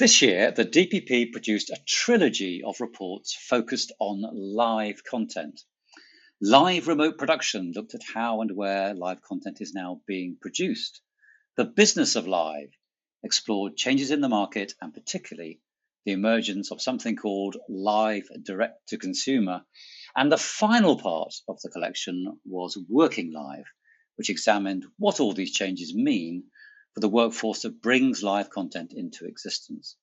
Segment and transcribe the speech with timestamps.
[0.00, 5.60] This year, the DPP produced a trilogy of reports focused on live content.
[6.40, 11.02] Live remote production looked at how and where live content is now being produced.
[11.58, 12.70] The business of live
[13.22, 15.60] explored changes in the market and particularly
[16.06, 19.66] the emergence of something called live direct to consumer.
[20.16, 23.66] And the final part of the collection was Working Live,
[24.16, 26.44] which examined what all these changes mean
[26.94, 29.96] for the workforce that brings live content into existence.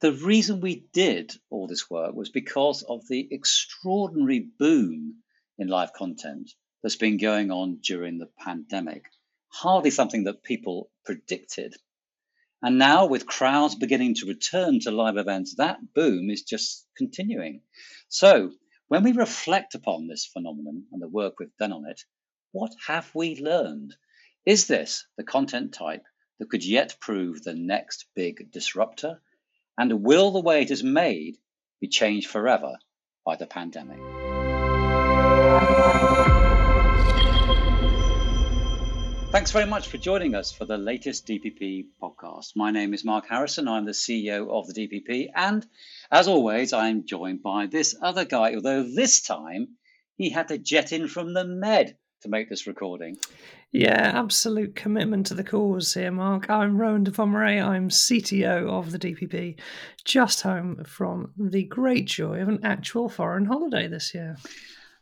[0.00, 5.22] The reason we did all this work was because of the extraordinary boom
[5.56, 6.50] in live content
[6.82, 9.06] that's been going on during the pandemic.
[9.48, 11.74] Hardly something that people predicted.
[12.60, 17.62] And now, with crowds beginning to return to live events, that boom is just continuing.
[18.08, 18.52] So,
[18.88, 22.02] when we reflect upon this phenomenon and the work we've done on it,
[22.52, 23.94] what have we learned?
[24.46, 26.04] Is this the content type
[26.38, 29.22] that could yet prove the next big disruptor?
[29.78, 31.38] And will the way it is made
[31.80, 32.76] be changed forever
[33.24, 34.00] by the pandemic?
[39.32, 42.54] Thanks very much for joining us for the latest DPP podcast.
[42.54, 43.66] My name is Mark Harrison.
[43.66, 45.28] I'm the CEO of the DPP.
[45.34, 45.66] And
[46.10, 49.68] as always, I'm joined by this other guy, although this time
[50.16, 53.16] he had to jet in from the Med to make this recording.
[53.76, 56.48] Yeah, absolute commitment to the cause here, Mark.
[56.48, 57.60] I'm Rowan de Pomerai.
[57.60, 59.58] I'm CTO of the DPP,
[60.04, 64.36] just home from the great joy of an actual foreign holiday this year.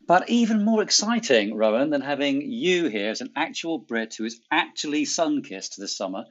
[0.09, 4.41] But even more exciting, Rowan, than having you here as an actual Brit who is
[4.51, 6.25] actually sun kissed this summer,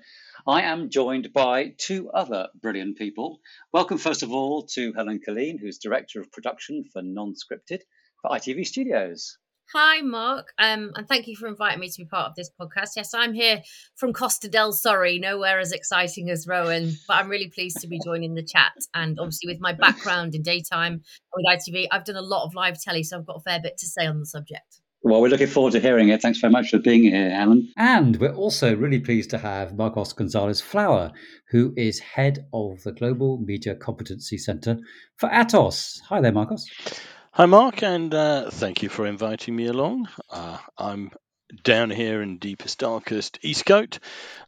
[0.47, 3.39] I am joined by two other brilliant people.
[3.71, 7.81] Welcome, first of all, to Helen Colleen, who's Director of Production for Non Scripted
[8.19, 9.37] for ITV Studios.
[9.73, 12.89] Hi, Mark, um, and thank you for inviting me to be part of this podcast.
[12.97, 13.61] Yes, I'm here
[13.95, 17.97] from Costa del Sorry, nowhere as exciting as Rowan, but I'm really pleased to be
[18.03, 18.73] joining the chat.
[18.93, 22.81] And obviously, with my background in daytime with ITV, I've done a lot of live
[22.81, 24.81] telly, so I've got a fair bit to say on the subject.
[25.03, 26.21] Well, we're looking forward to hearing it.
[26.21, 27.71] Thanks very much for being here, Helen.
[27.77, 31.13] And we're also really pleased to have Marcos Gonzalez Flower,
[31.49, 34.77] who is head of the Global Media Competency Center
[35.15, 36.01] for Atos.
[36.09, 36.67] Hi there, Marcos.
[37.35, 40.09] Hi, Mark, and uh, thank you for inviting me along.
[40.29, 41.11] Uh, I'm
[41.63, 43.99] down here in deepest, darkest Eastcote,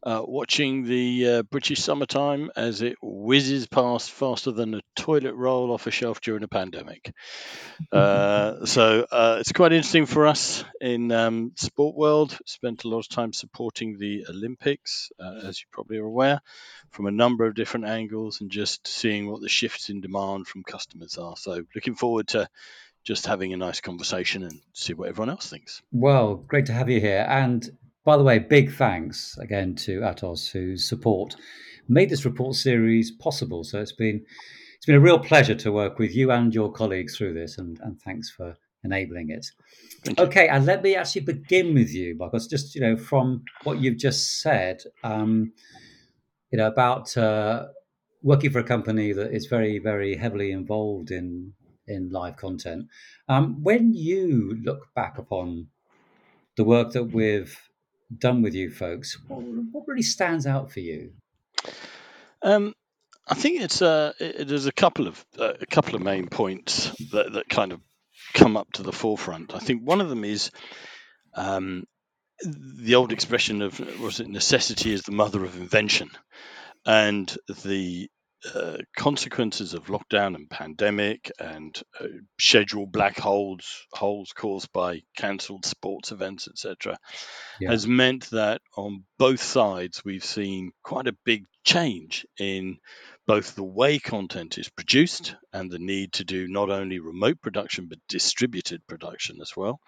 [0.03, 5.71] uh, watching the uh, British summertime as it whizzes past faster than a toilet roll
[5.71, 7.13] off a shelf during a pandemic.
[7.91, 12.37] Uh, so uh, it's quite interesting for us in um, sport world.
[12.45, 16.39] Spent a lot of time supporting the Olympics, uh, as you probably are aware,
[16.91, 20.63] from a number of different angles, and just seeing what the shifts in demand from
[20.63, 21.35] customers are.
[21.35, 22.47] So looking forward to
[23.03, 25.81] just having a nice conversation and see what everyone else thinks.
[25.91, 27.25] Well, great to have you here.
[27.29, 27.69] And
[28.05, 31.35] by the way, big thanks again to Atos whose support
[31.87, 33.63] made this report series possible.
[33.63, 34.23] So it's been
[34.75, 37.79] it's been a real pleasure to work with you and your colleagues through this, and,
[37.81, 39.45] and thanks for enabling it.
[40.19, 43.97] Okay, and let me actually begin with you, because just you know from what you've
[43.97, 45.53] just said, um,
[46.51, 47.67] you know about uh,
[48.21, 51.53] working for a company that is very very heavily involved in
[51.87, 52.87] in live content.
[53.27, 55.67] Um, when you look back upon
[56.55, 57.57] the work that we've
[58.15, 61.11] done with you folks, what, what really stands out for you?
[62.41, 62.73] Um,
[63.27, 66.89] I think it's uh, it, there's a couple of uh, a couple of main points
[67.11, 67.79] that, that kind of
[68.33, 69.55] come up to the forefront.
[69.55, 70.51] I think one of them is
[71.33, 71.85] um,
[72.41, 76.09] the old expression of was it necessity is the mother of invention,
[76.85, 77.33] and
[77.63, 78.09] the
[78.53, 85.65] uh, consequences of lockdown and pandemic and uh, schedule black holes holes caused by cancelled
[85.65, 86.97] sports events etc
[87.61, 87.71] yeah.
[87.71, 92.77] has meant that on both sides we've seen quite a big change in
[93.25, 97.87] both the way content is produced and the need to do not only remote production
[97.87, 99.79] but distributed production as well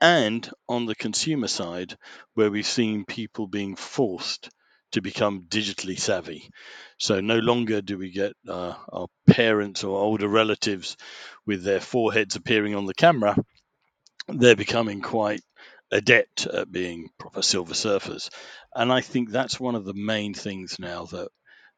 [0.00, 1.96] and on the consumer side
[2.34, 4.48] where we've seen people being forced
[4.92, 6.50] to become digitally savvy.
[6.98, 10.96] So no longer do we get uh, our parents or older relatives
[11.46, 13.36] with their foreheads appearing on the camera.
[14.28, 15.42] They're becoming quite
[15.90, 18.30] adept at being proper silver surfers.
[18.74, 21.28] And I think that's one of the main things now that,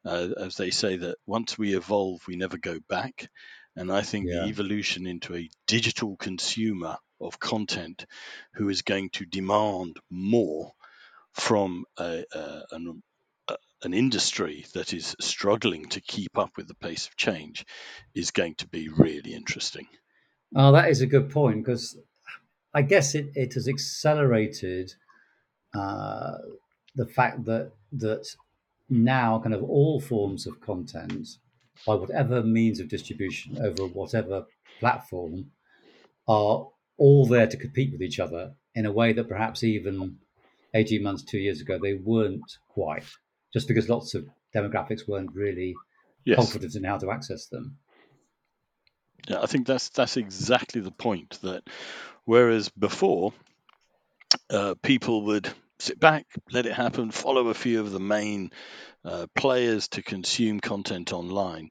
[0.05, 3.29] uh, as they say, that once we evolve, we never go back.
[3.75, 4.41] And I think yeah.
[4.41, 8.05] the evolution into a digital consumer of content
[8.53, 10.71] who is going to demand more
[11.35, 13.03] from a, a, an,
[13.49, 17.65] a, an industry that is struggling to keep up with the pace of change
[18.13, 19.87] is going to be really interesting.
[20.55, 21.97] Oh, that is a good point because
[22.73, 24.93] I guess it, it has accelerated
[25.73, 26.37] uh,
[26.95, 28.25] the fact that that
[28.89, 31.27] now kind of all forms of content
[31.85, 34.45] by whatever means of distribution over whatever
[34.79, 35.51] platform
[36.27, 36.67] are
[36.97, 40.17] all there to compete with each other in a way that perhaps even
[40.75, 43.05] 18 months, two years ago, they weren't quite,
[43.53, 45.73] just because lots of demographics weren't really
[46.25, 46.37] yes.
[46.37, 47.77] confident in how to access them.
[49.27, 51.39] Yeah, I think that's that's exactly the point.
[51.41, 51.63] That
[52.25, 53.33] whereas before,
[54.49, 55.49] uh, people would
[55.79, 58.51] sit back, let it happen, follow a few of the main
[59.03, 61.69] uh, players to consume content online.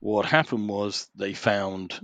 [0.00, 1.98] What happened was they found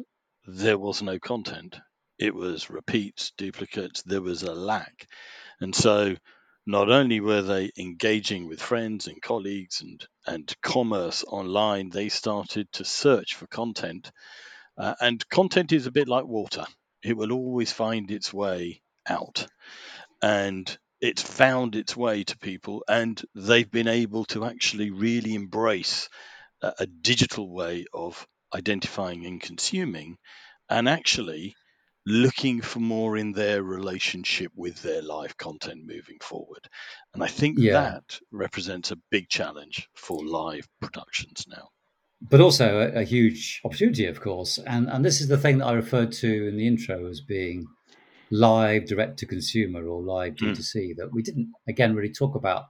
[0.46, 1.78] there was no content.
[2.18, 5.06] It was repeats, duplicates, there was a lack.
[5.62, 6.16] And so
[6.66, 12.66] not only were they engaging with friends and colleagues and, and commerce online, they started
[12.72, 14.10] to search for content.
[14.76, 16.64] Uh, and content is a bit like water,
[17.04, 19.46] it will always find its way out.
[20.20, 26.08] And it's found its way to people, and they've been able to actually really embrace
[26.60, 30.16] a, a digital way of identifying and consuming,
[30.68, 31.54] and actually
[32.04, 36.68] looking for more in their relationship with their live content moving forward.
[37.14, 37.72] And I think yeah.
[37.72, 41.68] that represents a big challenge for live productions now.
[42.20, 44.58] But also a, a, huge opportunity, of course.
[44.58, 47.66] And, and this is the thing that I referred to in the intro as being
[48.30, 50.96] live direct to consumer or live D2C mm.
[50.96, 52.66] that we didn't, again, really talk about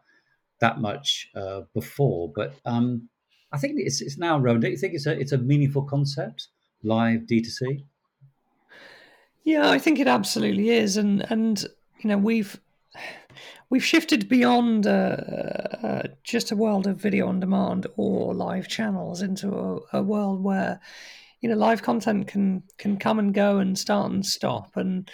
[0.61, 2.33] that much uh, before.
[2.35, 3.09] But um,
[3.53, 6.49] I think it's, it's now, Rowan, don't you think it's a, it's a meaningful concept,
[6.83, 7.85] live D2C?
[9.45, 10.97] Yeah, I think it absolutely is.
[10.97, 11.63] And, and
[12.01, 12.61] you know, we've
[13.73, 15.17] we've shifted beyond uh,
[15.83, 20.45] uh, just a world of video on demand or live channels into a, a, world
[20.45, 20.79] where
[21.41, 25.11] you know live content can can come and go and start and stop and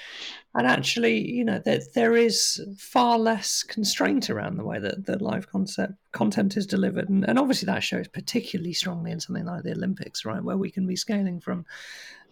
[0.56, 5.22] and actually you know there, there is far less constraint around the way that the
[5.22, 9.62] live concept content is delivered and, and obviously that shows particularly strongly in something like
[9.62, 11.64] the olympics right where we can be scaling from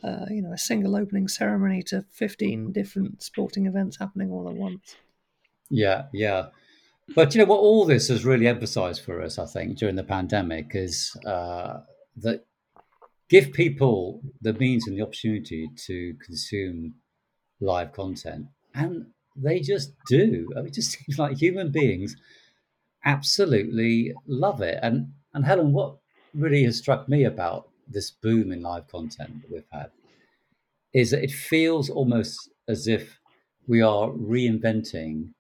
[0.05, 4.55] uh, you know a single opening ceremony to 15 different sporting events happening all at
[4.55, 4.97] once
[5.71, 6.47] yeah yeah
[7.15, 10.05] but you know what all this has really emphasized for us i think during the
[10.05, 11.81] pandemic is uh,
[12.17, 12.47] that
[13.29, 16.95] give people the means and the opportunity to consume
[17.61, 18.47] live content.
[18.75, 20.49] And they just do.
[20.55, 22.17] I mean, it just seems like human beings
[23.05, 24.79] absolutely love it.
[24.83, 25.97] And and Helen, what
[26.35, 29.91] really has struck me about this boom in live content that we've had
[30.93, 33.19] is that it feels almost as if
[33.69, 35.31] we are reinventing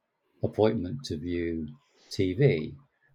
[0.42, 1.68] appointment to view
[2.10, 2.74] TV.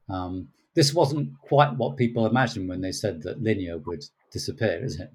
[0.09, 4.99] Um, this wasn't quite what people imagined when they said that linear would disappear, is
[4.99, 5.11] it?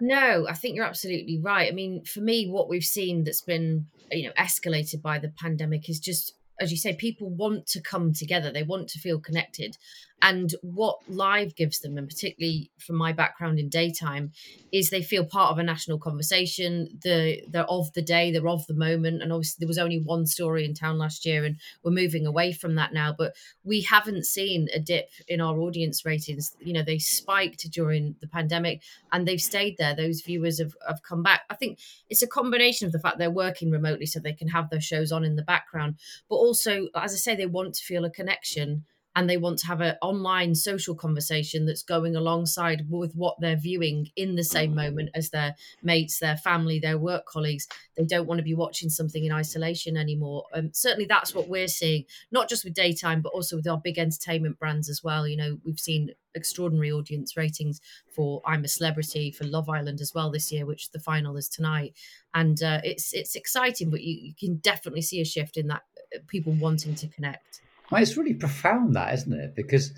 [0.00, 1.70] No, I think you're absolutely right.
[1.70, 5.88] I mean, for me, what we've seen that's been, you know, escalated by the pandemic
[5.88, 8.50] is just as you say, people want to come together.
[8.50, 9.76] They want to feel connected.
[10.24, 14.32] And what live gives them, and particularly from my background in daytime,
[14.72, 16.98] is they feel part of a national conversation.
[17.02, 19.22] The they're of the day, they're of the moment.
[19.22, 22.52] And obviously there was only one story in town last year, and we're moving away
[22.54, 23.14] from that now.
[23.16, 23.34] But
[23.64, 26.56] we haven't seen a dip in our audience ratings.
[26.58, 28.80] You know, they spiked during the pandemic
[29.12, 29.94] and they've stayed there.
[29.94, 31.42] Those viewers have, have come back.
[31.50, 31.78] I think
[32.08, 35.12] it's a combination of the fact they're working remotely so they can have their shows
[35.12, 35.96] on in the background,
[36.30, 39.66] but also, as I say, they want to feel a connection and they want to
[39.66, 44.74] have an online social conversation that's going alongside with what they're viewing in the same
[44.74, 47.68] moment as their mates, their family, their work colleagues.
[47.96, 50.44] They don't want to be watching something in isolation anymore.
[50.52, 53.98] Um, certainly, that's what we're seeing, not just with daytime, but also with our big
[53.98, 55.28] entertainment brands as well.
[55.28, 60.12] You know, we've seen extraordinary audience ratings for I'm a Celebrity, for Love Island as
[60.12, 61.94] well this year, which the final is tonight,
[62.34, 63.90] and uh, it's it's exciting.
[63.90, 65.82] But you, you can definitely see a shift in that
[66.14, 67.60] uh, people wanting to connect.
[67.92, 69.54] It's really profound, that isn't it?
[69.54, 69.92] Because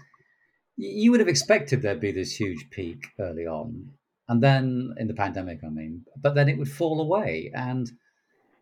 [0.77, 3.91] you would have expected there'd be this huge peak early on,
[4.29, 7.51] and then in the pandemic, I mean, but then it would fall away.
[7.55, 7.91] And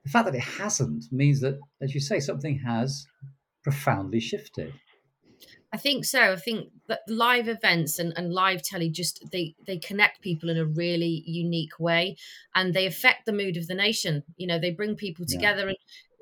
[0.05, 3.07] the fact that it hasn't means that, as you say, something has
[3.63, 4.75] profoundly shifted.
[5.73, 6.33] I think so.
[6.33, 10.57] I think that live events and, and live telly just they they connect people in
[10.57, 12.17] a really unique way
[12.55, 14.23] and they affect the mood of the nation.
[14.37, 15.69] You know, they bring people together yeah.
[15.71, 15.77] and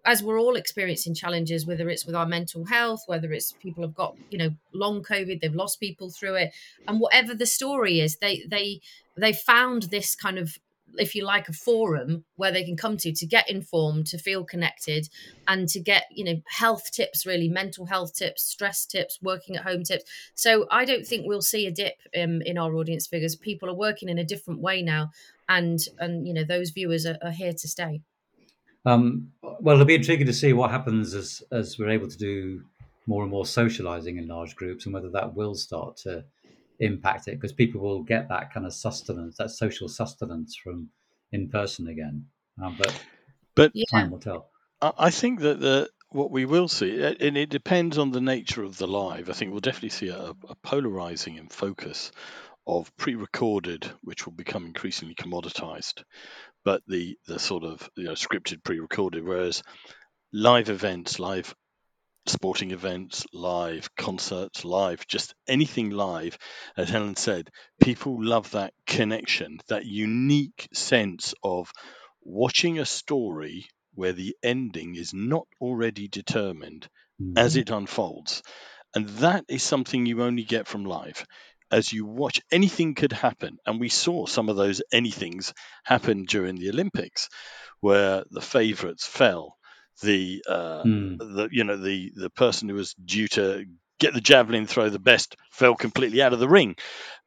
[0.04, 3.94] as we're all experiencing challenges, whether it's with our mental health, whether it's people have
[3.94, 6.52] got you know long COVID, they've lost people through it,
[6.88, 8.80] and whatever the story is, they they
[9.16, 10.58] they found this kind of
[10.96, 14.44] if you like a forum where they can come to to get informed to feel
[14.44, 15.08] connected
[15.48, 19.62] and to get you know health tips really mental health tips stress tips working at
[19.62, 20.04] home tips.
[20.34, 23.36] So i don't think we'll see a dip um, in our audience figures.
[23.36, 25.10] People are working in a different way now
[25.48, 28.02] and and you know those viewers are, are here to stay
[28.84, 32.64] um, well, it'll be intriguing to see what happens as as we're able to do
[33.06, 36.24] more and more socializing in large groups and whether that will start to
[36.80, 40.88] impact it because people will get that kind of sustenance, that social sustenance from
[41.32, 42.26] in person again.
[42.62, 43.04] Um, but
[43.54, 44.50] but time will tell.
[44.80, 48.76] I think that the what we will see, and it depends on the nature of
[48.76, 49.30] the live.
[49.30, 52.12] I think we'll definitely see a, a polarizing in focus
[52.66, 56.02] of pre-recorded, which will become increasingly commoditized,
[56.64, 59.62] but the the sort of you know scripted pre-recorded, whereas
[60.32, 61.54] live events, live
[62.26, 66.38] sporting events, live concerts, live just anything live,
[66.76, 67.50] as Helen said,
[67.80, 71.72] people love that connection, that unique sense of
[72.22, 76.88] watching a story where the ending is not already determined
[77.20, 77.36] mm-hmm.
[77.36, 78.42] as it unfolds.
[78.94, 81.24] And that is something you only get from live.
[81.72, 83.56] As you watch, anything could happen.
[83.66, 87.30] And we saw some of those anythings happen during the Olympics,
[87.80, 89.56] where the favorites fell.
[90.02, 91.18] The, uh, mm.
[91.18, 93.66] the you know the the person who was due to
[93.98, 96.76] get the javelin throw the best fell completely out of the ring.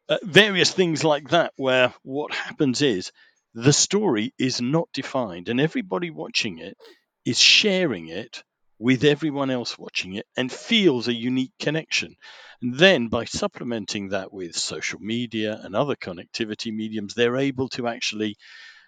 [0.10, 3.12] Uh, various things like that, where what happens is
[3.54, 6.78] the story is not defined, and everybody watching it
[7.24, 8.44] is sharing it
[8.80, 12.16] with everyone else watching it and feels a unique connection.
[12.62, 17.88] And then by supplementing that with social media and other connectivity mediums, they're able to
[17.88, 18.38] actually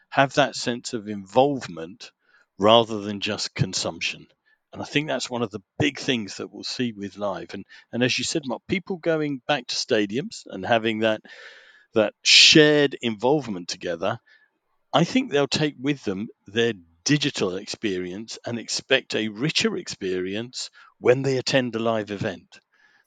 [0.09, 2.11] have that sense of involvement
[2.59, 4.27] rather than just consumption.
[4.73, 7.53] And I think that's one of the big things that we'll see with live.
[7.53, 11.21] And and as you said, Mark, people going back to stadiums and having that
[11.93, 14.19] that shared involvement together
[14.93, 16.73] I think they'll take with them their
[17.07, 22.59] digital experience and expect a richer experience when they attend a live event.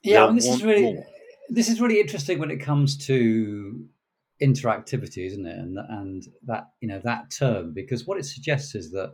[0.02, 1.06] Yeah, this is really more.
[1.50, 3.84] this is really interesting when it comes to
[4.42, 5.58] interactivity, isn't it?
[5.58, 9.12] And and that you know that term because what it suggests is that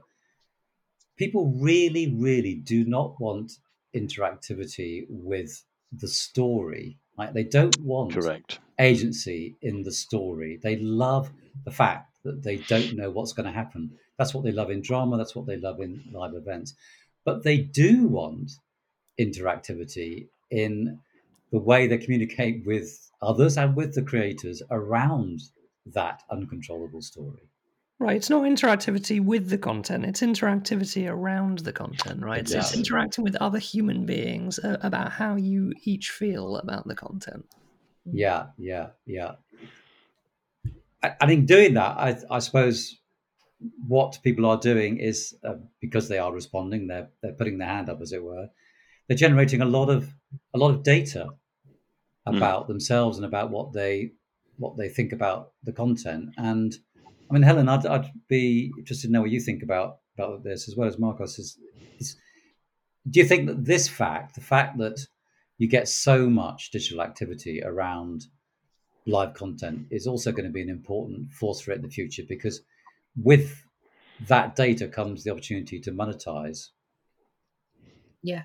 [1.18, 3.54] people really, really do not want
[3.92, 6.98] interactivity with the story.
[7.18, 7.34] Right?
[7.34, 10.60] They don't want correct agency in the story.
[10.62, 11.32] They love
[11.64, 13.98] the fact that they don't know what's going to happen.
[14.18, 16.74] That's what they love in drama, that's what they love in live events.
[17.24, 18.52] But they do want
[19.20, 20.98] interactivity in
[21.52, 25.40] the way they communicate with others and with the creators around
[25.86, 27.48] that uncontrollable story.
[27.98, 28.16] Right.
[28.16, 32.40] It's not interactivity with the content, it's interactivity around the content, right?
[32.40, 32.62] Exactly.
[32.62, 36.94] So it's interacting with other human beings uh, about how you each feel about the
[36.94, 37.46] content.
[38.04, 39.36] Yeah, yeah, yeah.
[41.02, 42.98] I, think doing that, I, I, suppose
[43.86, 47.88] what people are doing is uh, because they are responding, they're they're putting their hand
[47.88, 48.48] up, as it were.
[49.08, 50.12] They're generating a lot of
[50.54, 51.28] a lot of data
[52.26, 52.36] hmm.
[52.36, 52.68] about mm.
[52.68, 54.12] themselves and about what they
[54.58, 56.30] what they think about the content.
[56.36, 56.74] And
[57.30, 60.68] I mean, Helen, I'd, I'd be interested to know what you think about about this
[60.68, 61.38] as well as Marcos.
[61.38, 61.58] Is,
[61.98, 62.16] is
[63.08, 65.06] do you think that this fact, the fact that
[65.58, 68.26] you get so much digital activity around
[69.06, 72.24] live content is also going to be an important force for it in the future
[72.28, 72.60] because
[73.16, 73.64] with
[74.28, 76.68] that data comes the opportunity to monetize.
[78.22, 78.42] Yeah.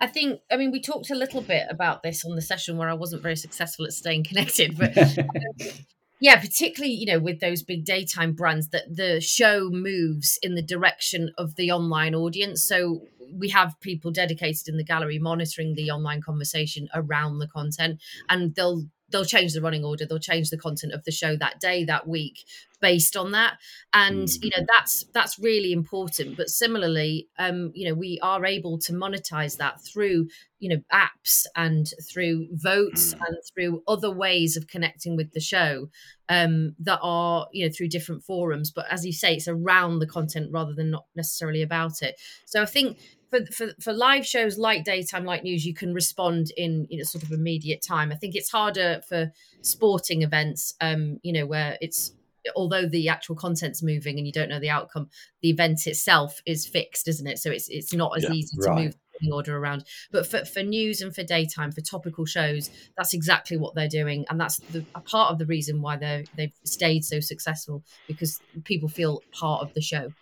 [0.00, 2.88] I think, I mean, we talked a little bit about this on the session where
[2.88, 4.96] I wasn't very successful at staying connected, but
[6.20, 10.62] yeah, particularly, you know, with those big daytime brands, that the show moves in the
[10.62, 12.62] direction of the online audience.
[12.62, 13.02] So
[13.32, 18.54] we have people dedicated in the gallery monitoring the online conversation around the content and
[18.54, 21.84] they'll they'll change the running order they'll change the content of the show that day
[21.84, 22.44] that week
[22.80, 23.58] based on that
[23.92, 24.42] and mm.
[24.42, 28.92] you know that's that's really important but similarly um you know we are able to
[28.92, 30.26] monetize that through
[30.58, 33.20] you know apps and through votes mm.
[33.26, 35.88] and through other ways of connecting with the show
[36.28, 40.06] um that are you know through different forums but as you say it's around the
[40.06, 42.98] content rather than not necessarily about it so i think
[43.30, 47.04] for, for for live shows like daytime like news you can respond in you know
[47.04, 48.12] sort of immediate time.
[48.12, 49.32] I think it's harder for
[49.62, 52.12] sporting events um you know where it's
[52.56, 55.08] although the actual content's moving and you don't know the outcome
[55.42, 57.38] the event itself is fixed isn't it?
[57.38, 58.84] So it's it's not as yeah, easy to right.
[58.84, 59.84] move the order around.
[60.10, 64.24] But for, for news and for daytime for topical shows that's exactly what they're doing.
[64.28, 68.40] And that's the, a part of the reason why they they've stayed so successful because
[68.64, 70.12] people feel part of the show.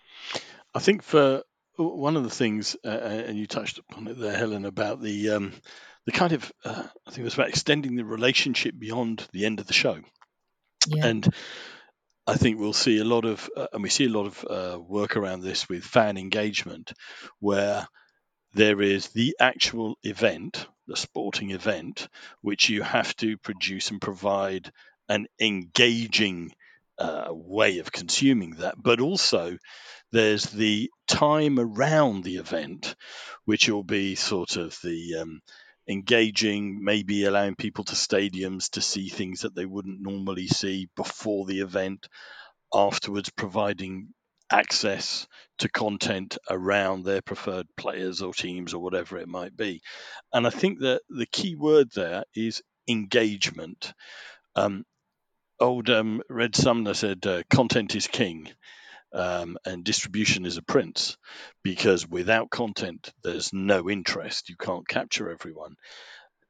[0.75, 1.43] I think for
[1.79, 5.31] one of the things, uh, uh, and you touched upon it there, Helen, about the
[5.31, 5.53] um,
[6.07, 9.61] the kind of uh, I think it was about extending the relationship beyond the end
[9.61, 9.99] of the show,
[10.87, 11.07] yeah.
[11.07, 11.29] and
[12.29, 14.79] I think we'll see a lot of, uh, and we see a lot of uh,
[14.79, 16.93] work around this with fan engagement,
[17.41, 17.89] where
[18.53, 22.07] there is the actual event, the sporting event,
[22.43, 24.71] which you have to produce and provide
[25.09, 26.53] an engaging
[26.99, 29.57] uh, way of consuming that, but also
[30.13, 32.95] there's the time around the event,
[33.45, 35.41] which will be sort of the um,
[35.89, 41.47] engaging, maybe allowing people to stadiums to see things that they wouldn't normally see before
[41.47, 42.09] the event,
[42.73, 44.09] afterwards providing
[44.51, 45.27] access
[45.59, 49.83] to content around their preferred players or teams or whatever it might be.
[50.33, 53.93] And I think that the key word there is engagement.
[54.57, 54.85] Um,
[55.61, 58.49] old um, Red Sumner said, uh, "Content is king."
[59.13, 61.17] Um, and distribution is a prince
[61.63, 64.49] because without content, there's no interest.
[64.51, 65.77] You can't capture everyone.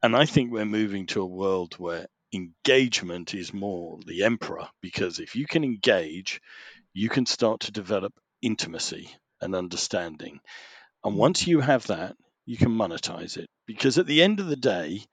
[0.03, 5.19] And I think we're moving to a world where engagement is more the emperor because
[5.19, 6.41] if you can engage,
[6.93, 8.12] you can start to develop
[8.43, 9.11] intimacy
[9.41, 10.41] and understanding.
[11.05, 14.57] And once you have that, you can monetize it because at the end of the
[14.57, 15.05] day,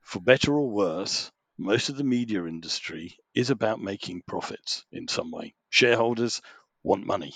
[0.00, 5.30] for better or worse, most of the media industry is about making profits in some
[5.30, 5.54] way.
[5.70, 6.40] Shareholders
[6.82, 7.34] want money.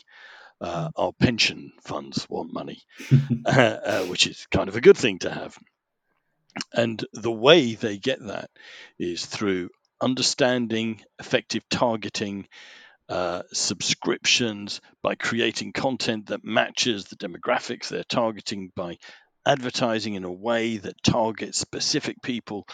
[0.60, 2.82] Uh, our pension funds want money,
[3.46, 5.58] uh, uh, which is kind of a good thing to have.
[6.72, 8.50] And the way they get that
[8.98, 9.70] is through
[10.00, 12.46] understanding, effective targeting,
[13.08, 18.98] uh, subscriptions, by creating content that matches the demographics they're targeting, by
[19.46, 22.66] advertising in a way that targets specific people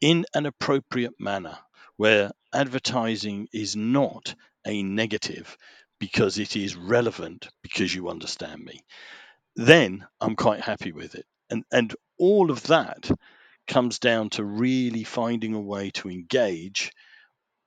[0.00, 1.58] in an appropriate manner,
[1.96, 4.34] where advertising is not
[4.66, 5.56] a negative
[5.98, 8.80] because it is relevant because you understand me,
[9.54, 11.26] then I'm quite happy with it.
[11.50, 13.10] And and all of that
[13.66, 16.92] comes down to really finding a way to engage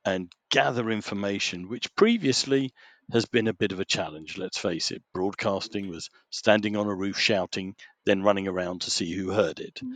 [0.06, 2.74] and gather information, which previously
[3.12, 4.38] has been a bit of a challenge.
[4.38, 9.12] Let's face it, broadcasting was standing on a roof shouting, then running around to see
[9.14, 9.80] who heard it.
[9.84, 9.94] Mm.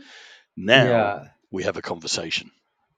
[0.56, 1.24] Now yeah.
[1.50, 2.50] we have a conversation.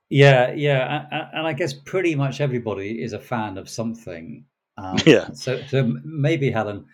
[0.08, 4.44] Yeah, yeah, and I guess pretty much everybody is a fan of something.
[4.78, 5.32] Um, yeah.
[5.32, 6.86] So, so maybe Helen,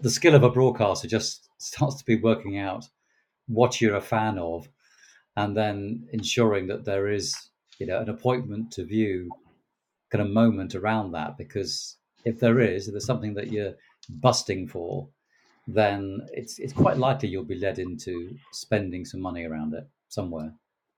[0.00, 2.86] the skill of a broadcaster just starts to be working out
[3.46, 4.68] what you're a fan of,
[5.36, 7.34] and then ensuring that there is,
[7.78, 9.30] you know, an appointment to view
[10.10, 11.36] kind of moment around that.
[11.36, 13.74] Because if there is, if there's something that you're
[14.08, 15.08] busting for,
[15.66, 20.52] then it's it's quite likely you'll be led into spending some money around it somewhere.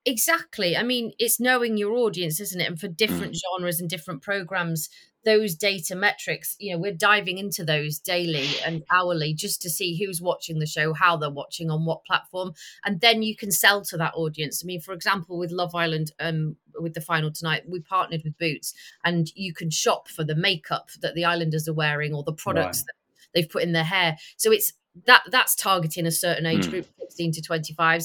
[0.07, 0.77] Exactly.
[0.77, 2.69] I mean, it's knowing your audience, isn't it?
[2.69, 3.41] And for different mm.
[3.59, 4.89] genres and different programs,
[5.25, 9.97] those data metrics, you know, we're diving into those daily and hourly just to see
[9.97, 12.53] who's watching the show, how they're watching, on what platform.
[12.85, 14.63] And then you can sell to that audience.
[14.65, 18.39] I mean, for example, with Love Island, um, with the final tonight, we partnered with
[18.39, 18.73] Boots
[19.05, 22.79] and you can shop for the makeup that the Islanders are wearing or the products
[22.79, 22.87] right.
[22.87, 24.17] that they've put in their hair.
[24.39, 24.73] So it's
[25.07, 26.71] that that's targeting a certain age mm.
[26.71, 28.05] group 16 to 25s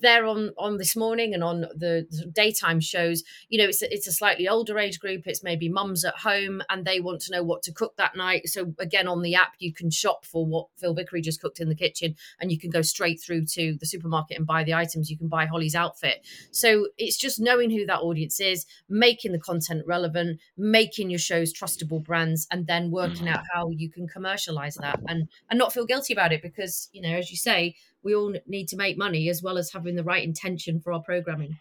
[0.00, 3.22] they're on on this morning and on the, daytime shows.
[3.48, 5.22] You know it's a, it's a slightly older age group.
[5.26, 8.48] It's maybe mums at home and they want to know what to cook that night.
[8.48, 11.68] So again on the app you can shop for what phil vickery just cooked in
[11.68, 15.10] the kitchen and you can go straight through to the supermarket and buy the items.
[15.10, 16.26] You can buy holly's outfit.
[16.50, 21.52] So it's just knowing who that audience is making the content relevant making your shows
[21.52, 23.34] trustable brands and then working mm.
[23.34, 27.00] out how you can commercialize that and and not feel guilty about it because you
[27.00, 30.04] know as you say we all need to make money as well as having the
[30.04, 31.56] right intention for our programming.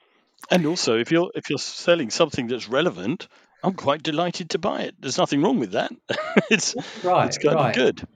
[0.50, 3.28] And also if you're if you're selling something that's relevant
[3.64, 4.96] i'm quite delighted to buy it.
[5.00, 5.92] There's nothing wrong with that.
[6.50, 7.70] It's right it's kind right.
[7.70, 8.08] of good.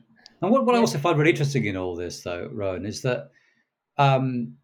[0.41, 3.29] And what, what i also find really interesting in all this though rowan is that
[3.97, 4.55] um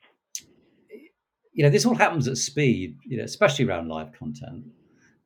[1.54, 4.66] you know this all happens at speed you know especially around live content.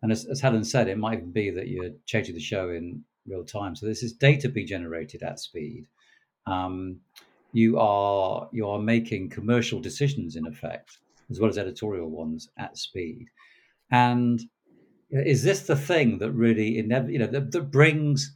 [0.02, 3.04] And as, as helen said it might even be that you're changing the show in
[3.26, 3.76] real time.
[3.76, 5.88] So this is data being generated at speed.
[6.46, 7.00] Um,
[7.56, 12.78] you are you are making commercial decisions in effect as well as editorial ones at
[12.78, 13.28] speed.
[13.92, 14.42] And
[15.10, 18.36] is this the thing that really you know that, that brings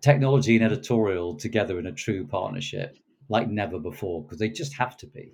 [0.00, 4.96] technology and editorial together in a true partnership like never before because they just have
[4.96, 5.30] to be.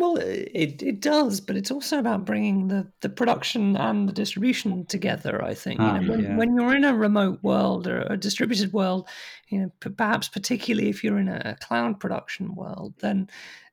[0.00, 4.86] Well, it it does, but it's also about bringing the, the production and the distribution
[4.86, 5.44] together.
[5.44, 6.36] I think ah, you know, when, yeah.
[6.38, 9.06] when, you're in a remote world or a distributed world,
[9.50, 13.28] you know, perhaps particularly if you're in a cloud production world, then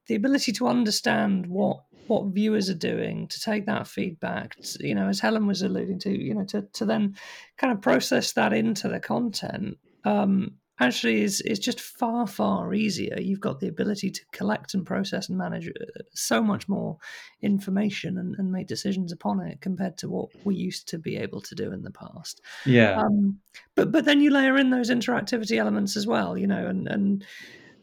[0.08, 4.96] the ability to understand what what viewers are doing, to take that feedback, to, you
[4.96, 7.16] know, as Helen was alluding to, you know, to to then
[7.56, 9.78] kind of process that into the content.
[10.04, 13.20] Um, actually is is just far far easier.
[13.20, 16.98] You've got the ability to collect and process and manage uh, so much more
[17.42, 21.42] information and, and make decisions upon it compared to what we used to be able
[21.42, 22.42] to do in the past.
[22.66, 23.02] Yeah.
[23.02, 23.40] Um,
[23.76, 27.26] but but then you layer in those interactivity elements as well, you know, and and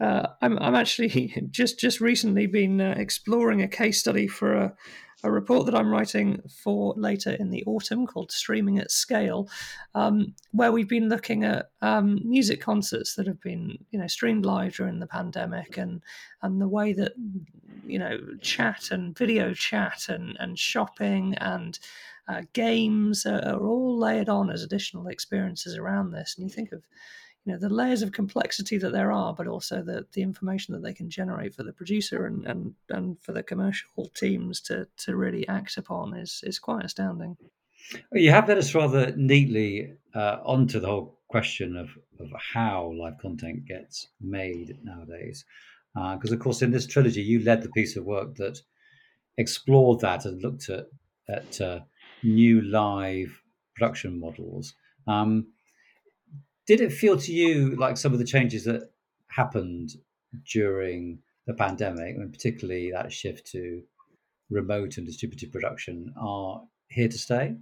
[0.00, 4.74] uh, I'm, I'm actually just just recently been uh, exploring a case study for a,
[5.22, 9.48] a report that I'm writing for later in the autumn called Streaming at Scale,
[9.94, 14.44] um, where we've been looking at um, music concerts that have been you know streamed
[14.44, 16.02] live during the pandemic and
[16.42, 17.12] and the way that
[17.86, 21.78] you know chat and video chat and and shopping and
[22.28, 26.34] uh, games are, are all layered on as additional experiences around this.
[26.36, 26.82] And you think of
[27.44, 30.82] you know the layers of complexity that there are, but also the the information that
[30.82, 35.16] they can generate for the producer and and, and for the commercial teams to to
[35.16, 37.36] really act upon is is quite astounding.
[38.12, 43.18] You have led us rather neatly uh, onto the whole question of, of how live
[43.18, 45.44] content gets made nowadays.
[45.94, 48.60] Because, uh, of course, in this trilogy, you led the piece of work that
[49.36, 50.86] explored that and looked at,
[51.28, 51.80] at uh,
[52.22, 53.40] new live
[53.74, 54.74] production models.
[55.06, 55.48] Um,
[56.66, 58.90] did it feel to you like some of the changes that
[59.28, 59.90] happened
[60.50, 63.82] during the pandemic, and particularly that shift to
[64.50, 67.56] remote and distributed production, are here to stay?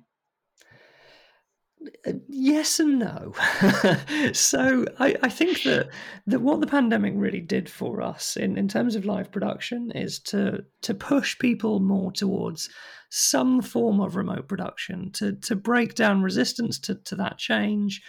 [2.29, 3.35] Yes and no.
[4.33, 5.89] so I, I, think that
[6.29, 10.21] that what the pandemic really did for us in, in terms of live production is
[10.21, 12.71] to to push people more towards
[13.11, 18.01] some form of remote production to to break down resistance to, to that change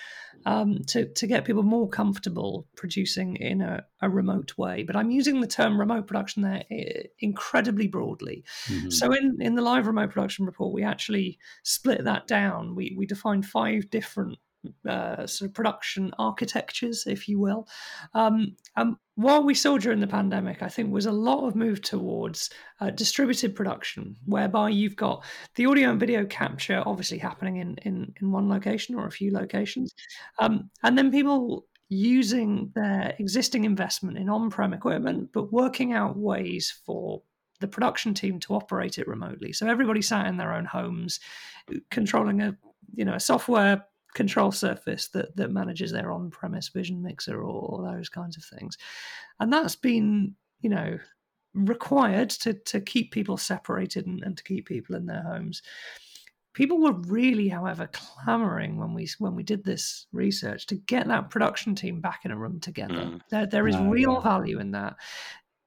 [0.46, 4.84] um, to, to get people more comfortable producing in a, a, remote way.
[4.84, 8.43] But I'm using the term remote production there eh, incredibly broadly.
[8.65, 8.89] Mm-hmm.
[8.89, 12.76] So in, in the live remote production report, we actually split that down.
[12.76, 14.38] We, we defined five different
[14.88, 17.67] uh, sort of production architectures, if you will.
[18.13, 21.82] Um, um, what we saw during the pandemic, I think, was a lot of move
[21.82, 22.49] towards
[22.82, 25.23] uh, distributed production, whereby you've got
[25.56, 29.32] the audio and video capture obviously happening in in, in one location or a few
[29.32, 29.93] locations,
[30.39, 36.73] um, and then people using their existing investment in on-prem equipment, but working out ways
[36.86, 37.21] for
[37.60, 39.54] the production team to operate it remotely.
[39.54, 41.19] So everybody sat in their own homes,
[41.91, 42.58] controlling a
[42.95, 47.91] you know a software control surface that that manages their on-premise vision mixer or, or
[47.91, 48.78] those kinds of things.
[49.39, 50.97] And that's been you know
[51.54, 55.62] required to to keep people separated and, and to keep people in their homes.
[56.54, 61.30] People were really however clamoring when we when we did this research to get that
[61.30, 62.93] production team back in a room together.
[62.93, 63.21] Mm.
[63.30, 64.95] there, there is real value in that.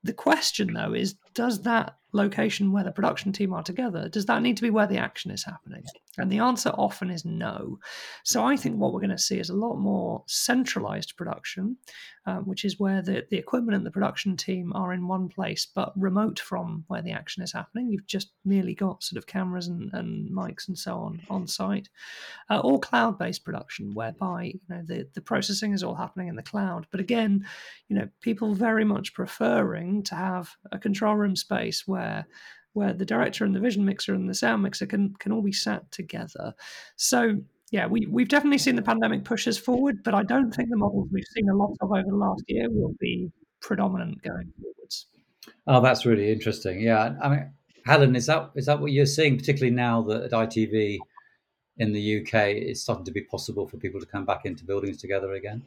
[0.05, 4.43] The question though is does that location where the production team are together does that
[4.43, 5.85] need to be where the action is happening
[6.19, 7.79] and the answer often is no.
[8.25, 11.77] So I think what we're going to see is a lot more centralized production,
[12.25, 15.67] um, which is where the, the equipment and the production team are in one place,
[15.67, 17.91] but remote from where the action is happening.
[17.91, 21.89] You've just merely got sort of cameras and, and mics and so on on site,
[22.51, 26.37] uh, or cloud based production, whereby you know the, the processing is all happening in
[26.37, 26.87] the cloud.
[26.91, 27.47] But again,
[27.89, 32.06] you know, people very much preferring to have a control room space where
[32.73, 35.53] where the director and the vision mixer and the sound mixer can can all be
[35.53, 36.55] sat together.
[36.97, 37.39] So
[37.71, 40.77] yeah, we, we've definitely seen the pandemic push us forward, but I don't think the
[40.77, 45.07] models we've seen a lot of over the last year will be predominant going forwards.
[45.67, 46.81] Oh, that's really interesting.
[46.81, 47.51] Yeah, I mean,
[47.85, 50.99] Helen, is that is that what you're seeing, particularly now that at ITV
[51.79, 54.99] in the UK, it's starting to be possible for people to come back into buildings
[54.99, 55.63] together again?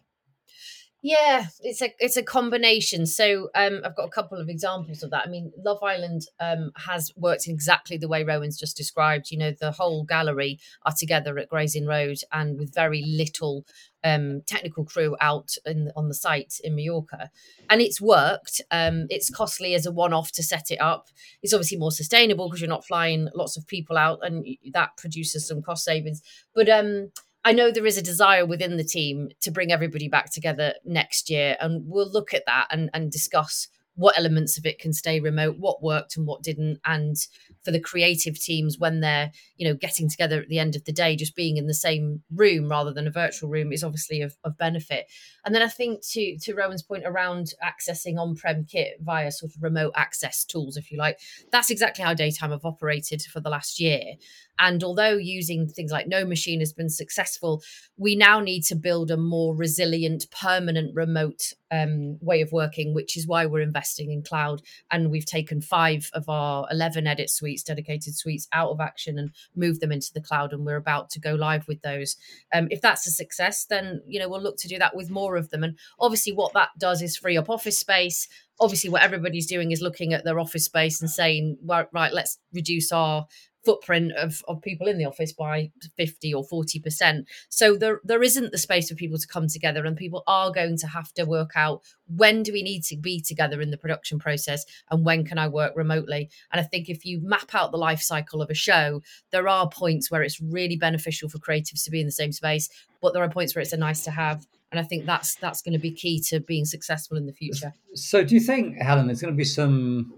[1.01, 3.05] Yeah, it's a it's a combination.
[3.05, 5.25] So um, I've got a couple of examples of that.
[5.25, 9.31] I mean, Love Island um, has worked exactly the way Rowan's just described.
[9.31, 13.65] You know, the whole gallery are together at Gray's Inn Road and with very little
[14.03, 17.31] um, technical crew out in, on the site in Mallorca,
[17.69, 18.59] and it's worked.
[18.69, 21.07] Um, it's costly as a one-off to set it up.
[21.41, 25.47] It's obviously more sustainable because you're not flying lots of people out, and that produces
[25.47, 26.21] some cost savings.
[26.53, 27.11] But um,
[27.45, 31.29] I know there is a desire within the team to bring everybody back together next
[31.29, 33.67] year, and we'll look at that and, and discuss
[33.99, 37.17] what elements of it can stay remote, what worked and what didn't, and
[37.65, 40.93] for the creative teams when they're you know getting together at the end of the
[40.93, 44.37] day, just being in the same room rather than a virtual room is obviously of,
[44.45, 45.07] of benefit.
[45.43, 49.61] And then I think to to Rowan's point around accessing on-prem kit via sort of
[49.61, 51.19] remote access tools, if you like,
[51.51, 54.13] that's exactly how Daytime have operated for the last year.
[54.59, 57.63] And although using things like NoMachine has been successful,
[57.97, 63.15] we now need to build a more resilient, permanent remote um, way of working, which
[63.15, 64.61] is why we're investing in cloud.
[64.91, 69.31] And we've taken five of our 11 edit suites, dedicated suites, out of action and
[69.55, 70.51] moved them into the cloud.
[70.51, 72.17] And we're about to go live with those.
[72.53, 75.37] Um, if that's a success, then you know we'll look to do that with more
[75.37, 75.63] of them.
[75.63, 78.27] And obviously, what that does is free up office space
[78.61, 82.37] obviously what everybody's doing is looking at their office space and saying right, right let's
[82.53, 83.25] reduce our
[83.63, 87.25] footprint of, of people in the office by 50 or 40%.
[87.49, 90.77] So there there isn't the space for people to come together and people are going
[90.77, 91.81] to have to work out
[92.15, 95.47] when do we need to be together in the production process and when can I
[95.47, 96.29] work remotely.
[96.51, 99.69] And I think if you map out the life cycle of a show, there are
[99.69, 102.69] points where it's really beneficial for creatives to be in the same space,
[103.01, 104.47] but there are points where it's a nice to have.
[104.71, 107.73] And I think that's that's going to be key to being successful in the future.
[107.95, 110.13] So do you think, Helen, there's going to be some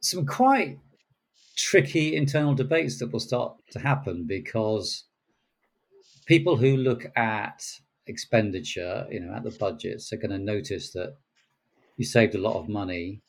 [0.00, 0.78] some quite
[1.56, 5.04] tricky internal debates that will start to happen because
[6.26, 7.64] people who look at
[8.06, 11.16] expenditure, you know, at the budgets are going to notice that
[11.96, 13.20] you saved a lot of money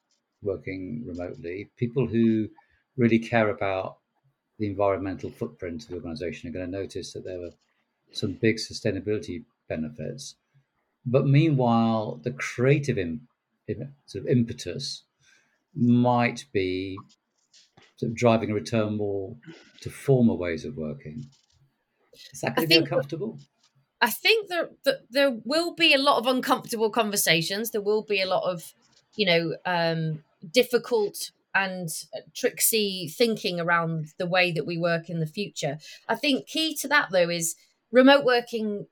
[0.41, 1.69] working remotely.
[1.77, 2.49] People who
[2.97, 3.97] really care about
[4.59, 7.51] the environmental footprint of the organization are going to notice that there were
[8.11, 10.35] some big sustainability benefits.
[11.05, 12.97] But meanwhile, the creative
[14.05, 15.03] sort of impetus
[15.75, 16.97] might be
[18.03, 19.35] sort of driving a return more
[19.81, 21.23] to former ways of working.
[22.33, 23.39] Is that going to be uncomfortable?
[24.01, 27.71] I think that, that there will be a lot of uncomfortable conversations.
[27.71, 28.73] There will be a lot of,
[29.15, 31.89] you know, um, difficult and
[32.35, 35.77] tricksy thinking around the way that we work in the future.
[36.09, 37.55] I think key to that though is
[37.91, 38.87] remote working.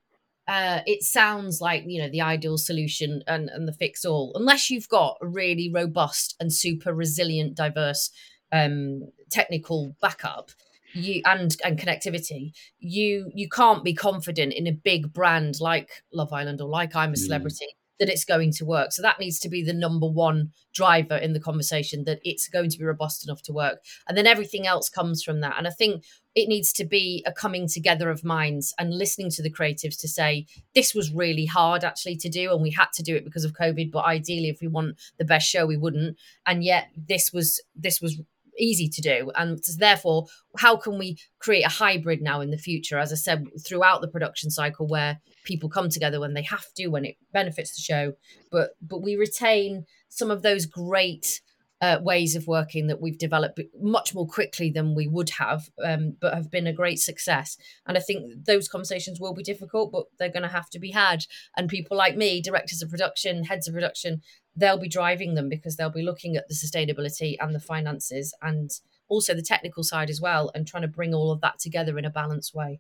[0.47, 4.69] Uh, it sounds like you know the ideal solution and, and the fix all, unless
[4.69, 8.11] you've got a really robust and super resilient, diverse
[8.51, 10.51] um, technical backup
[10.93, 16.33] you and and connectivity you you can't be confident in a big brand like love
[16.33, 17.17] island or like i'm a mm.
[17.17, 17.99] celebrity mm.
[17.99, 21.33] that it's going to work so that needs to be the number one driver in
[21.33, 24.89] the conversation that it's going to be robust enough to work and then everything else
[24.89, 28.73] comes from that and i think it needs to be a coming together of minds
[28.79, 32.61] and listening to the creatives to say this was really hard actually to do and
[32.61, 35.47] we had to do it because of covid but ideally if we want the best
[35.47, 38.19] show we wouldn't and yet this was this was
[38.57, 39.31] easy to do.
[39.35, 42.99] And therefore, how can we create a hybrid now in the future?
[42.99, 46.87] As I said, throughout the production cycle, where people come together when they have to,
[46.87, 48.13] when it benefits the show,
[48.51, 51.41] but but we retain some of those great.
[51.83, 56.15] Uh, ways of working that we've developed much more quickly than we would have, um,
[56.21, 57.57] but have been a great success.
[57.87, 60.91] And I think those conversations will be difficult, but they're going to have to be
[60.91, 61.25] had.
[61.57, 64.21] And people like me, directors of production, heads of production,
[64.55, 68.79] they'll be driving them because they'll be looking at the sustainability and the finances and
[69.07, 72.05] also the technical side as well and trying to bring all of that together in
[72.05, 72.79] a balanced way.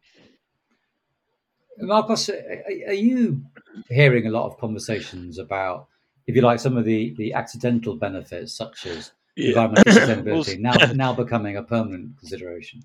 [1.77, 3.43] Marcos, are you
[3.89, 5.87] hearing a lot of conversations about,
[6.27, 9.49] if you like, some of the, the accidental benefits such as yeah.
[9.49, 12.83] environmental sustainability now now becoming a permanent consideration?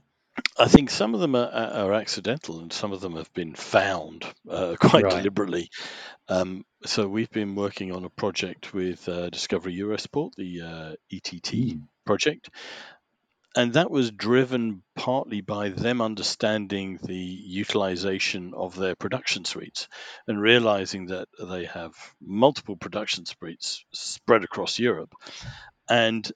[0.58, 4.24] I think some of them are, are, accidental and some of them have been found
[4.48, 5.16] uh, quite right.
[5.16, 5.70] deliberately.
[6.28, 11.42] Um, so we've been working on a project with uh, Discovery Eurosport, the uh, ETT
[11.42, 11.82] mm.
[12.04, 12.50] project,
[13.56, 19.88] and that was driven partly by them understanding the utilization of their production suites
[20.28, 25.14] and realizing that they have multiple production suites spread across Europe.
[25.88, 26.30] And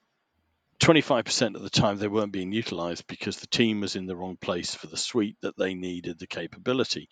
[0.80, 4.36] 25% of the time they weren't being utilized because the team was in the wrong
[4.36, 7.08] place for the suite that they needed the capability.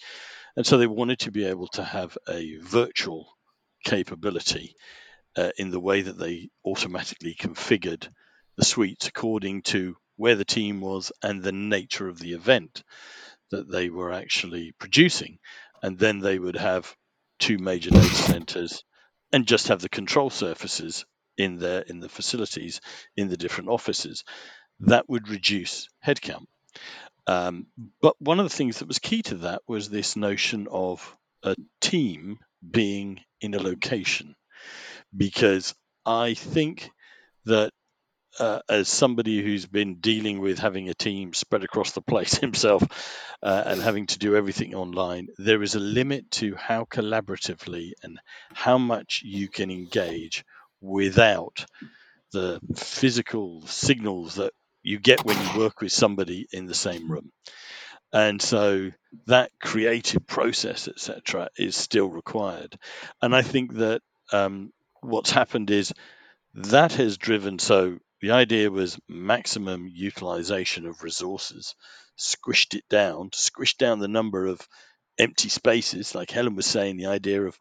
[0.56, 3.28] And so they wanted to be able to have a virtual
[3.84, 4.74] capability
[5.36, 8.08] uh, in the way that they automatically configured
[8.56, 12.82] the suites according to where the team was and the nature of the event
[13.50, 15.38] that they were actually producing.
[15.82, 16.96] And then they would have
[17.38, 18.82] two major data centers
[19.32, 21.04] and just have the control surfaces
[21.38, 22.80] in the in the facilities
[23.16, 24.24] in the different offices,
[24.80, 26.46] that would reduce headcount.
[27.26, 27.66] Um,
[28.00, 31.54] but one of the things that was key to that was this notion of a
[31.80, 34.34] team being in a location,
[35.16, 35.74] because
[36.04, 36.90] I think
[37.44, 37.72] that
[38.38, 42.82] uh, as somebody who's been dealing with having a team spread across the place himself
[43.42, 48.18] uh, and having to do everything online, there is a limit to how collaboratively and
[48.52, 50.44] how much you can engage
[50.80, 51.66] without
[52.32, 57.32] the physical signals that you get when you work with somebody in the same room.
[58.12, 58.90] And so
[59.26, 62.78] that creative process, etc., is still required.
[63.20, 64.00] And I think that
[64.32, 65.92] um, what's happened is
[66.54, 67.58] that has driven.
[67.58, 71.74] So the idea was maximum utilization of resources,
[72.18, 74.66] squished it down, squished down the number of
[75.18, 77.58] empty spaces, like Helen was saying, the idea of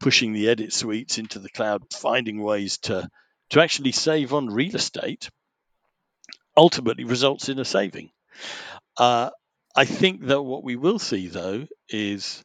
[0.00, 3.08] pushing the edit suites into the cloud, finding ways to
[3.50, 5.28] to actually save on real estate,
[6.56, 8.10] ultimately results in a saving.
[8.96, 9.30] Uh,
[9.74, 12.44] I think that what we will see though is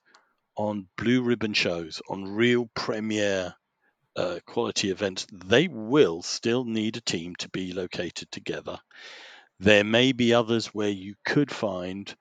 [0.56, 3.54] on blue ribbon shows, on real premiere
[4.16, 8.80] uh, quality events, they will still need a team to be located together.
[9.60, 12.14] There may be others where you could find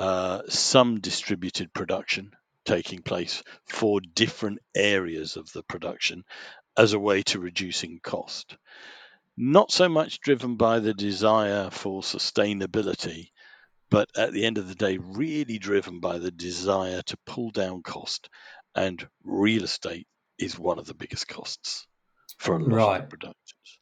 [0.00, 2.32] uh, some distributed production
[2.64, 6.24] taking place for different areas of the production
[6.74, 8.56] as a way to reducing cost.
[9.36, 13.30] Not so much driven by the desire for sustainability,
[13.90, 17.82] but at the end of the day, really driven by the desire to pull down
[17.82, 18.30] cost.
[18.74, 20.06] And real estate
[20.38, 21.86] is one of the biggest costs
[22.38, 23.02] for a lot right.
[23.02, 23.80] of productions.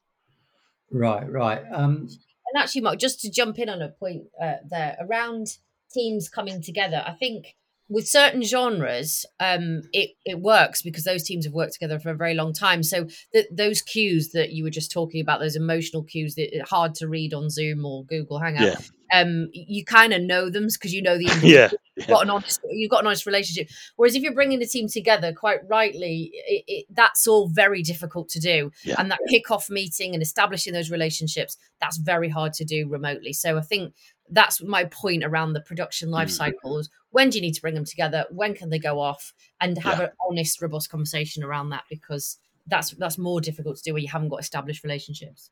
[0.90, 1.62] Right, right.
[1.72, 2.08] Um,
[2.52, 5.58] and actually, Mark, just to jump in on a point uh, there around
[5.92, 7.56] teams coming together, I think
[7.88, 12.14] with certain genres, um, it it works because those teams have worked together for a
[12.14, 12.82] very long time.
[12.82, 13.08] So
[13.50, 17.08] those cues that you were just talking about, those emotional cues that are hard to
[17.08, 18.76] read on Zoom or Google Hangout,
[19.10, 19.20] yeah.
[19.20, 22.06] um, you kind of know them because you know the yeah, yeah.
[22.06, 23.70] got an honest, you've got an honest relationship.
[23.96, 28.28] Whereas if you're bringing the team together, quite rightly, it, it, that's all very difficult
[28.30, 28.70] to do.
[28.84, 28.96] Yeah.
[28.98, 33.32] And that kickoff meeting and establishing those relationships, that's very hard to do remotely.
[33.32, 33.94] So I think
[34.30, 36.32] that's my point around the production life mm.
[36.32, 36.90] cycles.
[37.10, 38.26] When do you need to bring them together?
[38.30, 39.32] When can they go off?
[39.60, 40.06] And have yeah.
[40.06, 44.08] an honest, robust conversation around that because that's that's more difficult to do where you
[44.08, 45.50] haven't got established relationships.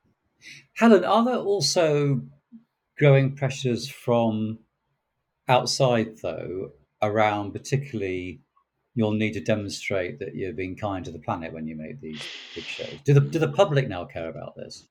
[0.75, 2.23] Helen, are there also
[2.99, 4.59] growing pressures from
[5.49, 6.71] outside though
[7.03, 8.41] around particularly
[8.95, 12.23] you'll need to demonstrate that you're being kind to the planet when you make these
[12.55, 12.99] big shows.
[13.05, 14.89] Do the do the public now care about this?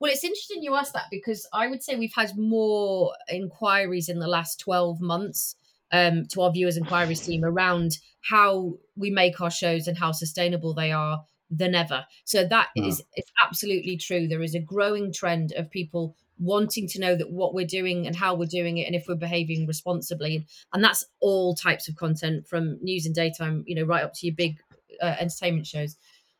[0.00, 4.18] Well, it's interesting you ask that because I would say we've had more inquiries in
[4.18, 5.56] the last 12 months
[5.92, 10.74] um, to our viewers inquiries team around how we make our shows and how sustainable
[10.74, 12.04] they are than ever.
[12.24, 12.86] So that yeah.
[12.86, 14.26] is is absolutely true.
[14.26, 18.16] There is a growing trend of people wanting to know that what we're doing and
[18.16, 22.46] how we're doing it and if we're behaving responsibly and that's all types of content
[22.48, 24.56] from news and daytime you know right up to your big
[25.00, 25.96] uh, entertainment shows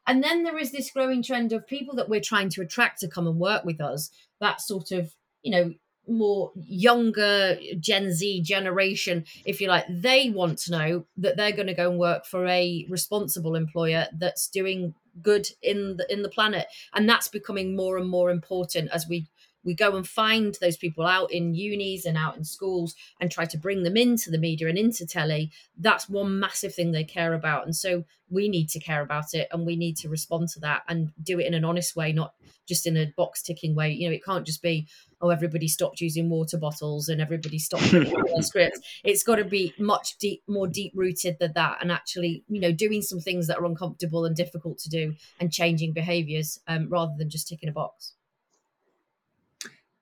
[0.07, 3.09] and then there is this growing trend of people that we're trying to attract to
[3.09, 5.75] come and work with us, that sort of, you know,
[6.07, 11.67] more younger Gen Z generation, if you like, they want to know that they're going
[11.67, 16.29] to go and work for a responsible employer that's doing good in the in the
[16.29, 16.67] planet.
[16.93, 19.27] And that's becoming more and more important as we
[19.65, 23.45] we go and find those people out in unis and out in schools and try
[23.47, 25.51] to bring them into the media and into telly.
[25.79, 27.65] That's one massive thing they care about.
[27.65, 30.83] And so we need to care about it and we need to respond to that
[30.89, 32.35] and do it in an honest way not
[32.67, 33.93] just in a box ticking way.
[33.93, 34.89] You know it can't just be
[35.21, 38.81] oh everybody stopped using water bottles and everybody stopped their scripts.
[39.05, 42.73] It's got to be much deep more deep rooted than that and actually you know
[42.73, 47.13] doing some things that are uncomfortable and difficult to do and changing behaviors um, rather
[47.17, 48.15] than just ticking a box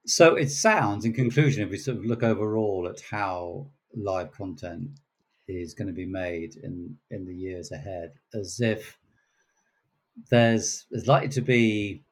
[0.06, 4.88] so it sounds, in conclusion, if we sort of look overall at how live content
[5.48, 8.98] is going to be made in in the years ahead, as if
[10.30, 12.02] there's there's likely to be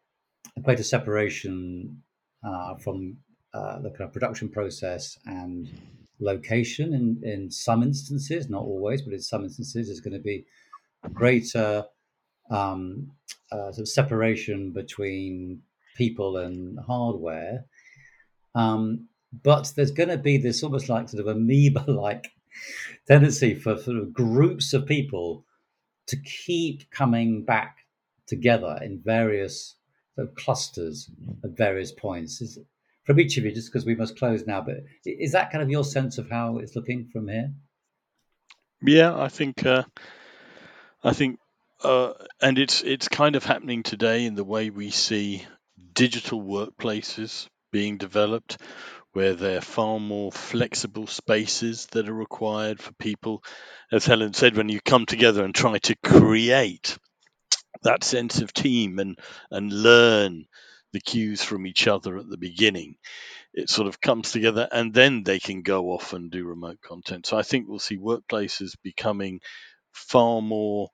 [0.57, 2.03] a greater separation
[2.45, 3.17] uh, from
[3.55, 5.69] uh, the kind of production process and
[6.21, 10.45] location in, in some instances, not always, but in some instances, there's going to be
[11.13, 11.85] greater
[12.51, 13.11] um,
[13.53, 15.63] uh, sort of separation between
[15.97, 17.65] people and hardware.
[18.55, 22.33] Um, but there's going to be this almost like sort of amoeba like
[23.09, 25.45] tendency for sort of groups of people
[26.09, 27.79] to keep coming back
[28.27, 29.77] together in various
[30.15, 31.11] sort of clusters
[31.45, 32.41] at various points.
[32.41, 32.59] Is,
[33.05, 35.71] from each of you, just because we must close now, but is that kind of
[35.71, 37.53] your sense of how it's looking from here?
[38.83, 39.85] Yeah, I think, uh,
[41.03, 41.39] I think,
[41.83, 45.47] uh, and it's it's kind of happening today in the way we see
[45.93, 48.59] digital workplaces being developed
[49.13, 53.43] where there are far more flexible spaces that are required for people.
[53.93, 56.97] As Helen said, when you come together and try to create
[57.83, 59.19] that sense of team and,
[59.51, 60.47] and learn
[60.93, 62.97] the cues from each other at the beginning,
[63.55, 67.27] it sort of comes together and then they can go off and do remote content.
[67.27, 69.41] So I think we'll see workplaces becoming
[69.93, 70.89] far more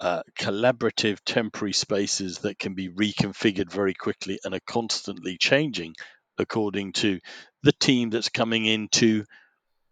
[0.00, 5.94] uh, collaborative temporary spaces that can be reconfigured very quickly and are constantly changing
[6.38, 7.20] according to
[7.62, 9.24] the team that's coming in to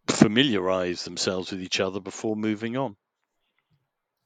[0.08, 2.96] familiarize themselves with each other before moving on.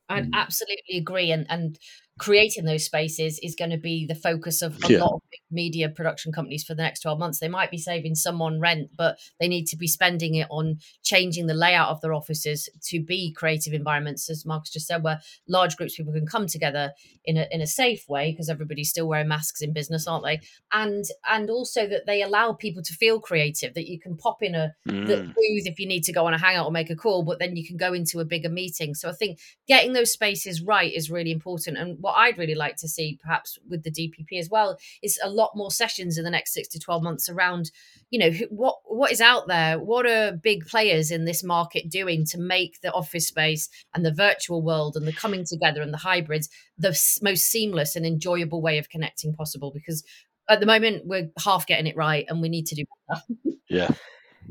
[0.08, 0.30] I mm.
[0.32, 1.78] absolutely agree, and and
[2.18, 4.98] creating those spaces is going to be the focus of a yeah.
[5.00, 7.38] lot of media production companies for the next 12 months.
[7.38, 11.46] They might be saving someone rent, but they need to be spending it on changing
[11.46, 15.76] the layout of their offices to be creative environments, as Marcus just said, where large
[15.76, 16.92] groups of people can come together
[17.24, 20.40] in a in a safe way, because everybody's still wearing masks in business, aren't they?
[20.72, 24.54] And and also that they allow people to feel creative, that you can pop in
[24.54, 25.06] a mm.
[25.06, 27.56] booth if you need to go on a hangout or make a call, but then
[27.56, 28.94] you can go into a bigger meeting.
[28.94, 29.38] So I think
[29.68, 31.76] getting those spaces right is really important.
[31.76, 35.28] And what I'd really like to see, perhaps with the DPP as well, is a
[35.28, 37.72] lot more sessions in the next six to twelve months around,
[38.10, 42.24] you know, what what is out there, what are big players in this market doing
[42.26, 45.98] to make the office space and the virtual world and the coming together and the
[45.98, 46.48] hybrids
[46.78, 49.72] the most seamless and enjoyable way of connecting possible.
[49.74, 50.04] Because
[50.48, 53.22] at the moment we're half getting it right, and we need to do better.
[53.68, 53.90] yeah.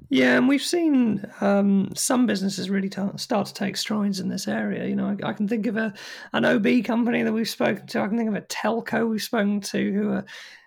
[0.10, 4.48] Yeah, and we've seen um, some businesses really t- start to take strides in this
[4.48, 4.88] area.
[4.88, 5.94] You know, I, I, can think of a
[6.34, 8.02] an OB company that we've spoken to.
[8.02, 10.26] I can think of a telco we've spoken to who are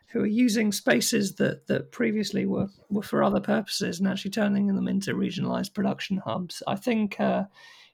[0.09, 4.67] who are using spaces that that previously were were for other purposes and actually turning
[4.67, 6.63] them into regionalized production hubs.
[6.67, 7.19] I think.
[7.21, 7.45] Uh,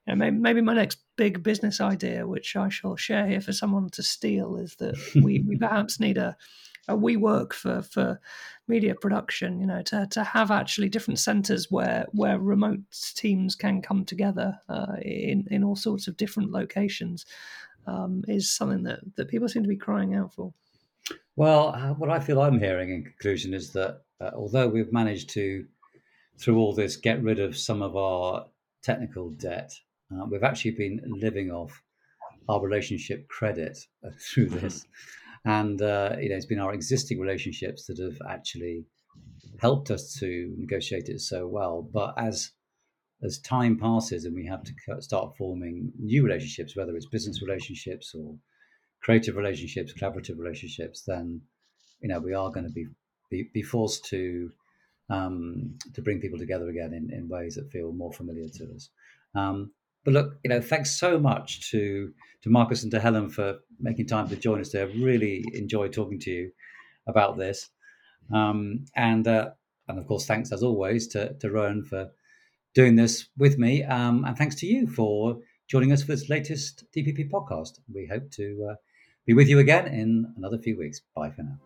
[0.06, 3.54] you know, maybe, maybe my next big business idea, which I shall share here for
[3.54, 6.36] someone to steal, is that we, we perhaps need a
[6.88, 8.20] a WeWork for for
[8.68, 9.60] media production.
[9.60, 12.80] You know, to to have actually different centres where where remote
[13.14, 17.26] teams can come together uh, in in all sorts of different locations
[17.86, 20.52] um, is something that that people seem to be crying out for.
[21.36, 25.30] Well, uh, what I feel I'm hearing in conclusion is that uh, although we've managed
[25.30, 25.66] to,
[26.38, 28.46] through all this, get rid of some of our
[28.82, 29.72] technical debt,
[30.12, 31.82] uh, we've actually been living off
[32.48, 34.86] our relationship credit uh, through this.
[35.44, 38.86] And uh, you know, it's been our existing relationships that have actually
[39.60, 41.88] helped us to negotiate it so well.
[41.92, 42.50] But as
[43.22, 48.14] as time passes and we have to start forming new relationships, whether it's business relationships
[48.14, 48.36] or
[49.02, 51.40] creative relationships, collaborative relationships, then
[52.00, 52.86] you know we are going to be
[53.30, 54.50] be, be forced to
[55.10, 58.88] um, to bring people together again in, in ways that feel more familiar to us.
[59.34, 59.72] Um,
[60.04, 64.06] but look, you know, thanks so much to to Marcus and to Helen for making
[64.06, 64.82] time to join us today.
[64.82, 66.50] I've really enjoyed talking to you
[67.06, 67.70] about this,
[68.32, 69.50] um, and uh,
[69.88, 72.10] and of course, thanks as always to to Rowan for
[72.74, 75.38] doing this with me, um, and thanks to you for
[75.68, 77.80] joining us for this latest DPP podcast.
[77.92, 78.74] We hope to uh,
[79.26, 81.00] be with you again in another few weeks.
[81.14, 81.58] Bye for now.